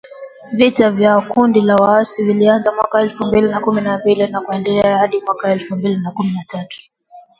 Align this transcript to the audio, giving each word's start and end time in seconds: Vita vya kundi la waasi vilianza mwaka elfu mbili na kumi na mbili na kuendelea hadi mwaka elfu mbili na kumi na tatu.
Vita 0.51 0.91
vya 0.91 1.21
kundi 1.21 1.61
la 1.61 1.75
waasi 1.75 2.23
vilianza 2.23 2.71
mwaka 2.75 3.01
elfu 3.01 3.25
mbili 3.25 3.47
na 3.49 3.59
kumi 3.59 3.81
na 3.81 3.97
mbili 3.97 4.27
na 4.27 4.41
kuendelea 4.41 4.97
hadi 4.97 5.21
mwaka 5.21 5.51
elfu 5.51 5.75
mbili 5.75 5.97
na 5.97 6.11
kumi 6.11 6.31
na 6.31 6.43
tatu. 6.47 6.79